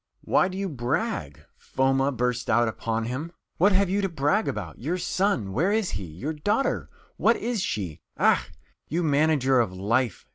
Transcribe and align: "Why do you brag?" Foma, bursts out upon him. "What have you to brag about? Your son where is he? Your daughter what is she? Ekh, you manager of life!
"Why 0.21 0.47
do 0.47 0.57
you 0.57 0.67
brag?" 0.67 1.45
Foma, 1.59 2.11
bursts 2.11 2.49
out 2.49 2.67
upon 2.67 3.03
him. 3.05 3.31
"What 3.57 3.71
have 3.71 3.87
you 3.87 4.01
to 4.01 4.09
brag 4.09 4.47
about? 4.47 4.79
Your 4.79 4.97
son 4.97 5.53
where 5.53 5.71
is 5.71 5.91
he? 5.91 6.05
Your 6.05 6.33
daughter 6.33 6.89
what 7.17 7.35
is 7.35 7.61
she? 7.61 8.01
Ekh, 8.17 8.49
you 8.89 9.03
manager 9.03 9.59
of 9.59 9.71
life! 9.71 10.25